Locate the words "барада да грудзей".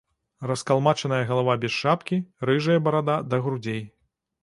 2.91-3.81